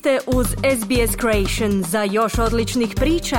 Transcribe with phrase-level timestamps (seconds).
[0.00, 1.82] ste uz SBS Creation.
[1.82, 3.36] Za još odličnih priča,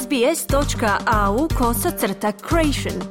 [0.00, 3.02] sbs.au kosacrta creation.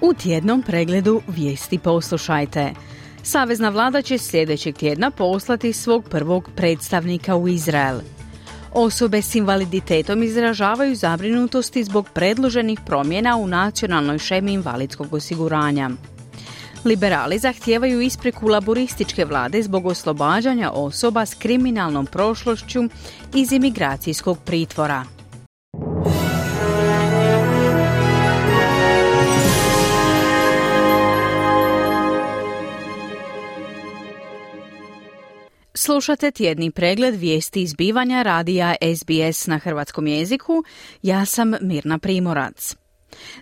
[0.00, 2.70] U tjednom pregledu vijesti poslušajte.
[3.22, 8.00] Savezna vlada će sljedećeg tjedna poslati svog prvog predstavnika u Izrael–
[8.72, 15.90] Osobe s invaliditetom izražavaju zabrinutosti zbog predloženih promjena u nacionalnoj šemi invalidskog osiguranja.
[16.84, 22.82] Liberali zahtijevaju ispreku laborističke vlade zbog oslobađanja osoba s kriminalnom prošlošću
[23.34, 25.15] iz imigracijskog pritvora.
[35.86, 40.64] Slušate tjedni pregled vijesti izbivanja radija SBS na hrvatskom jeziku.
[41.02, 42.76] Ja sam Mirna Primorac.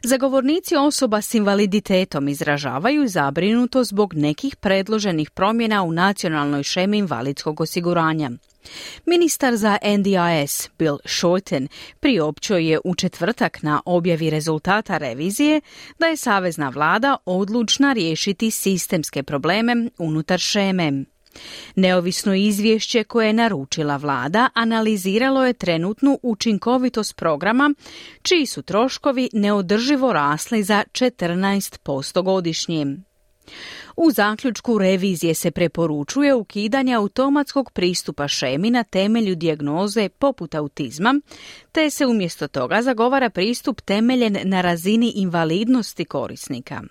[0.03, 8.31] Zagovornici osoba s invaliditetom izražavaju zabrinuto zbog nekih predloženih promjena u nacionalnoj šemi invalidskog osiguranja.
[9.07, 11.69] Ministar za NDIS Bill Shorten
[12.01, 15.61] priopćio je u četvrtak na objavi rezultata revizije
[15.99, 21.05] da je savezna vlada odlučna riješiti sistemske probleme unutar šeme.
[21.75, 27.75] Neovisno izvješće koje je naručila vlada analiziralo je trenutnu učinkovitost programa,
[28.23, 32.87] čiji su troškovi neodrživo rasli za 14% godišnje.
[33.97, 41.21] U zaključku revizije se preporučuje ukidanje automatskog pristupa šemi na temelju dijagnoze poput autizma,
[41.73, 46.83] te se umjesto toga zagovara pristup temeljen na razini invalidnosti korisnika.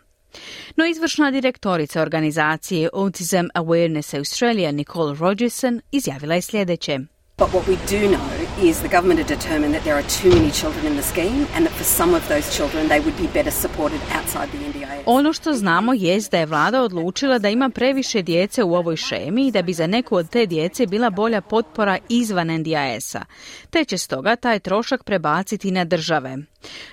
[0.76, 7.00] No izvršna direktorica organizacije Autism Awareness Australia Nicole Rogerson izjavila je sljedeće.
[7.38, 10.52] But what we do know is the government had determined that there are too many
[10.52, 13.52] children in the scheme and that for some of those children they would be better
[13.52, 15.04] supported outside the NDIS.
[15.06, 19.48] Ono što znamo jest da je vlada odlučila da ima previše djece u ovoj šemi
[19.48, 23.26] i da bi za neku od te djece bila bolja potpora izvan NDIS-a,
[23.70, 26.38] te će stoga taj trošak prebaciti na države.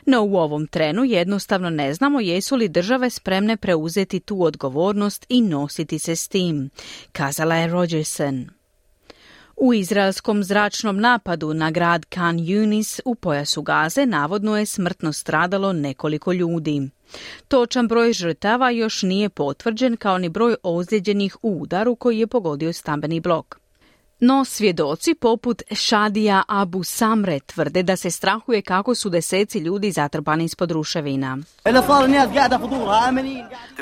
[0.07, 5.43] No u ovom trenu jednostavno ne znamo jesu li države spremne preuzeti tu odgovornost i
[5.43, 6.71] nositi se s tim,
[7.13, 8.60] kazala je Rogerson.
[9.63, 15.73] U izraelskom zračnom napadu na grad Khan Yunis u pojasu Gaze navodno je smrtno stradalo
[15.73, 16.89] nekoliko ljudi.
[17.49, 22.73] Točan broj žrtava još nije potvrđen kao ni broj ozlijeđenih u udaru koji je pogodio
[22.73, 23.60] stambeni blok.
[24.23, 30.45] No svjedoci poput Šadija Abu Samre tvrde da se strahuje kako su deseci ljudi zatrpani
[30.45, 31.39] ispod ruševina.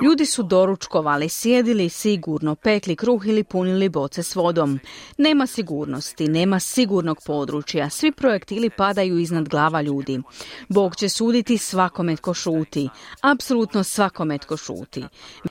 [0.03, 4.81] Ljudi su doručkovali, sjedili sigurno, pekli kruh ili punili boce s vodom.
[5.17, 10.21] Nema sigurnosti, nema sigurnog područja, svi projektili padaju iznad glava ljudi.
[10.69, 12.89] Bog će suditi svakome tko šuti,
[13.21, 15.05] apsolutno svakome tko šuti.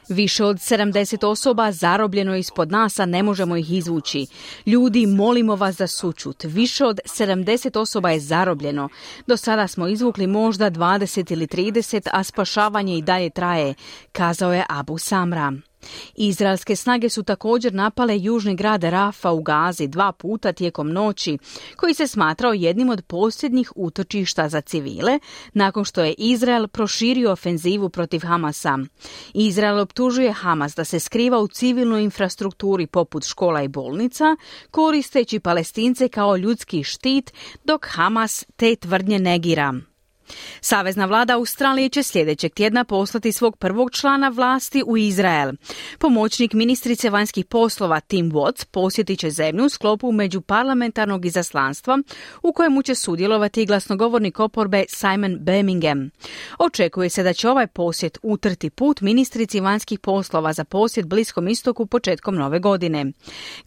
[0.10, 4.28] Više od 70 osoba zarobljeno ispod nas, a ne možemo ih izvući.
[4.66, 6.44] Ljudi, molimo vas za sučut.
[6.44, 8.90] Više od 70 osoba je zarobljeno.
[9.28, 13.74] Do sada smo izvukli možda 20 ili 30, a spašavanje i dalje traje,
[14.12, 15.54] kazao je Abu Samra.
[16.16, 21.38] Izraelske snage su također napale južni grad Rafa u Gazi dva puta tijekom noći,
[21.76, 25.20] koji se smatrao jednim od posljednjih utočišta za civile,
[25.54, 28.78] nakon što je Izrael proširio ofenzivu protiv Hamasa.
[29.34, 34.26] Izrael optužuje Hamas da se skriva u civilnoj infrastrukturi poput škola i bolnica,
[34.72, 37.34] koristeći palestince kao ljudski štit,
[37.64, 39.74] dok Hamas te tvrdnje negira.
[40.62, 45.52] Savezna vlada Australije će sljedećeg tjedna poslati svog prvog člana vlasti u Izrael.
[46.00, 52.00] Pomoćnik ministrice vanjskih poslova Tim Watts posjetit će zemlju u sklopu međuparlamentarnog izaslanstva
[52.44, 56.10] u kojemu će sudjelovati glasnogovornik oporbe Simon Birmingham.
[56.60, 61.86] Očekuje se da će ovaj posjet utrti put ministrici vanjskih poslova za posjet Bliskom istoku
[61.86, 63.06] početkom nove godine.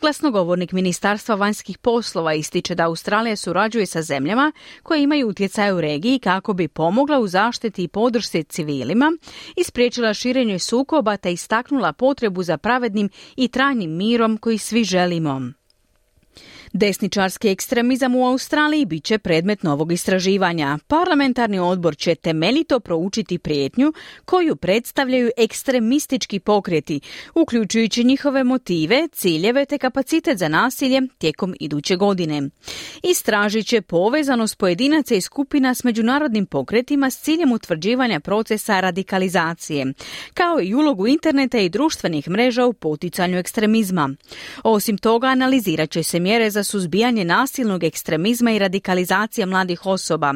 [0.01, 4.53] Glasnogovornik Ministarstva vanjskih poslova ističe da Australija surađuje sa zemljama
[4.83, 9.13] koje imaju utjecaj u regiji kako kako bi pomogla u zaštiti i podršci civilima
[9.57, 15.60] i spriječila širenje sukoba te istaknula potrebu za pravednim i trajnim mirom koji svi želimo.
[16.73, 20.79] Desničarski ekstremizam u Australiji bit će predmet novog istraživanja.
[20.87, 23.93] Parlamentarni odbor će temeljito proučiti prijetnju
[24.25, 27.01] koju predstavljaju ekstremistički pokreti,
[27.35, 32.49] uključujući njihove motive, ciljeve te kapacitet za nasilje tijekom iduće godine.
[33.03, 39.87] Istražit će povezanost pojedinaca i skupina s međunarodnim pokretima s ciljem utvrđivanja procesa radikalizacije,
[40.35, 44.11] kao i ulogu interneta i društvenih mreža u poticanju ekstremizma.
[44.65, 50.35] Osim toga, analizirat će se mjere za za suzbijanje nasilnog ekstremizma i radikalizacije mladih osoba.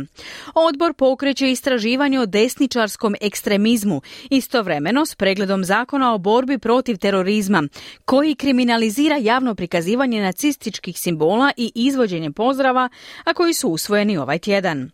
[0.55, 7.63] Odbor pokreće istraživanje o desničarskom ekstremizmu, istovremeno s pregledom zakona o borbi protiv terorizma,
[8.05, 12.89] koji kriminalizira javno prikazivanje nacističkih simbola i izvođenje pozdrava,
[13.25, 14.91] a koji su usvojeni ovaj tjedan.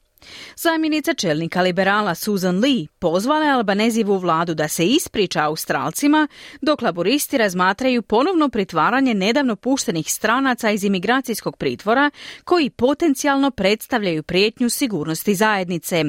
[0.57, 6.29] Zamjenica čelnika liberala Susan Lee pozvala je Albanezivu vladu da se ispriča Australcima,
[6.61, 12.11] dok laboristi razmatraju ponovno pritvaranje nedavno puštenih stranaca iz imigracijskog pritvora
[12.45, 16.05] koji potencijalno predstavljaju prijetnju sigurnosti zajednice.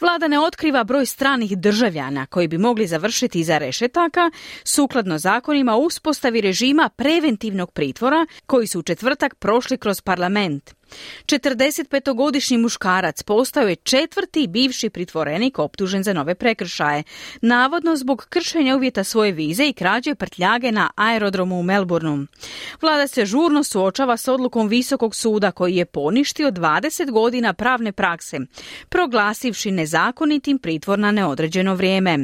[0.00, 4.30] Vlada ne otkriva broj stranih državljana koji bi mogli završiti iza rešetaka
[4.64, 10.79] sukladno zakonima o uspostavi režima preventivnog pritvora koji su u četvrtak prošli kroz parlament.
[11.26, 17.02] 45-godišnji muškarac postao je četvrti bivši pritvorenik optužen za nove prekršaje,
[17.42, 22.26] navodno zbog kršenja uvjeta svoje vize i krađe prtljage na aerodromu u Melbourneu.
[22.82, 28.38] Vlada se žurno suočava s odlukom Visokog suda koji je poništio 20 godina pravne prakse,
[28.88, 32.18] proglasivši nezakonitim pritvor na neodređeno vrijeme.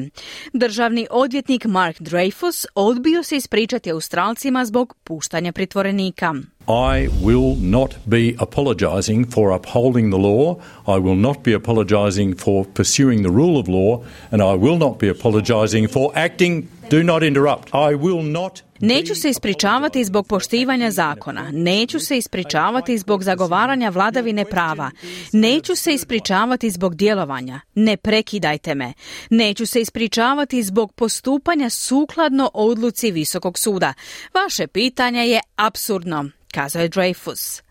[0.52, 6.34] Državni odvjetnik Mark Dreyfus odbio se ispričati Australcima zbog puštanja pritvorenika.
[6.68, 10.56] I will not be apologising for upholding the law.
[10.86, 14.02] I will not be apologising for pursuing the rule of law.
[14.32, 16.68] And I will not be apologising for acting.
[16.88, 17.72] Do not interrupt.
[17.72, 24.44] I will not Neću se ispričavati zbog poštivanja zakona, neću se ispričavati zbog zagovaranja vladavine
[24.44, 24.90] prava,
[25.32, 28.92] neću se ispričavati zbog djelovanja, ne prekidajte me,
[29.30, 33.94] neću se ispričavati zbog postupanja sukladno odluci Visokog suda.
[34.34, 37.65] Vaše pitanje je absurdno kazao je Dreyfus.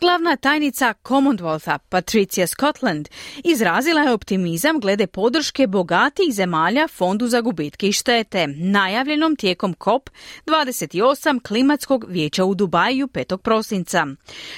[0.00, 3.08] Glavna tajnica Commonwealtha Patricia Scotland
[3.44, 11.42] izrazila je optimizam glede podrške bogatih zemalja Fondu za gubitke i štete, najavljenom tijekom COP28
[11.42, 13.36] klimatskog vijeća u Dubaju 5.
[13.36, 14.06] prosinca.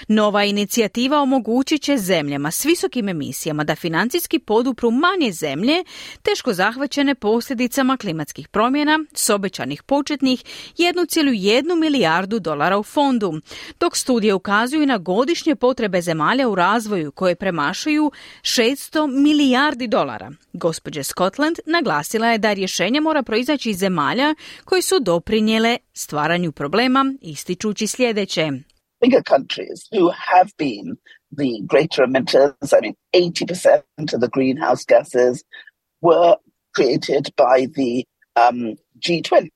[0.08, 5.84] Nova inicijativa omogućit će zemljama s visokim emisijama da financijski podupru manje zemlje
[6.22, 10.44] teško zahvaćene posljedicama klimatskih promjena s obećanih početnih
[10.78, 13.40] 1,1 milijardu dolara u fondu,
[13.80, 18.10] dok studije ukazuju na godišnje potrebe zemalja u razvoju koje premašuju
[18.42, 20.30] 600 milijardi dolara.
[20.52, 27.14] Gospođa Scotland naglasila je da rješenje mora proizaći iz zemalja koji su doprinjele stvaranju problema,
[27.20, 28.50] ističući sljedeće.
[29.00, 30.96] Bigger countries who have been
[31.40, 35.44] the greater emitters, I mean 80% of the greenhouse gases
[36.02, 36.34] were
[36.76, 38.04] created by the
[38.36, 39.53] um, G20.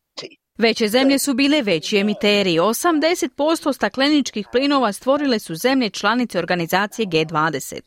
[0.58, 2.50] Veće zemlje su bile veći emiteri.
[2.50, 7.80] 80% stakleničkih plinova stvorile su zemlje članice organizacije G20.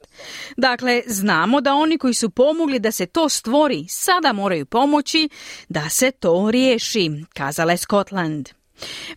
[0.57, 5.29] Dakle, znamo da oni koji su pomogli da se to stvori sada moraju pomoći
[5.69, 8.60] da se to riješi, kazala je Scotland.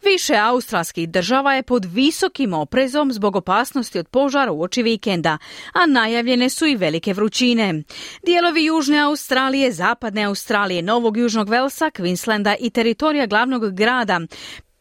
[0.04, 5.38] Više australskih država je pod visokim oprezom zbog opasnosti od požara u oči vikenda,
[5.72, 7.82] a najavljene su i velike vrućine.
[8.22, 14.20] Dijelovi Južne Australije, Zapadne Australije, Novog Južnog Velsa, Queenslanda i teritorija glavnog grada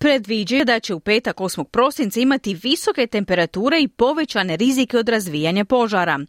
[0.04, 1.64] predviđaju da će u petak 8.
[1.64, 6.20] prosinca imati visoke temperature i povećane rizike od razvijanja požara.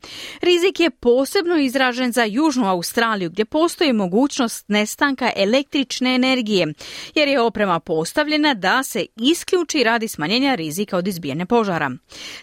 [0.40, 6.74] Rizik je posebno izražen za Južnu Australiju gdje postoji mogućnost nestanka električne energije
[7.14, 11.90] jer je oprema postavljena da se isključi radi smanjenja rizika od izbijanja požara.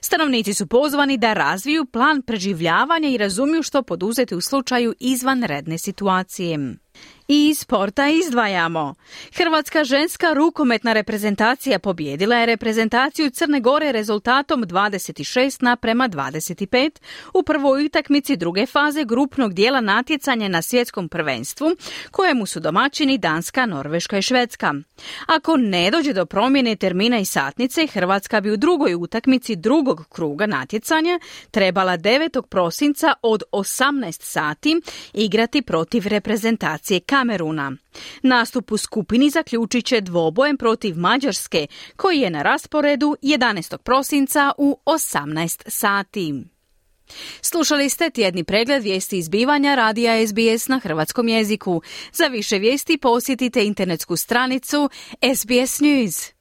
[0.02, 6.76] Stanovnici su pozvani da razviju plan preživljavanja i razumiju što poduzeti u slučaju izvanredne situacije.
[7.34, 8.96] I iz sporta izdvajamo.
[9.36, 16.92] Hrvatska ženska rukometna reprezentacija pobjedila je reprezentaciju Crne Gore rezultatom 26 na prema 25
[17.34, 21.72] u prvoj utakmici druge faze grupnog dijela natjecanja na svjetskom prvenstvu,
[22.12, 24.74] kojemu su domaćini Danska, Norveška i Švedska.
[25.26, 30.46] Ako ne dođe do promjene termina i satnice, Hrvatska bi u drugoj utakmici drugog kruga
[30.46, 31.20] natjecanja
[31.52, 32.42] trebala 9.
[32.42, 34.82] prosinca od 18 sati
[35.14, 37.72] igrati protiv reprezentacije Kameruna.
[38.24, 43.78] Nastup u skupini zaključit će dvobojem protiv Mađarske, koji je na rasporedu 11.
[43.78, 46.34] prosinca u 18 sati.
[47.42, 51.82] Slušali ste tjedni pregled vijesti izbivanja radija SBS na hrvatskom jeziku.
[52.14, 54.90] Za više vijesti posjetite internetsku stranicu
[55.36, 56.41] SBS News.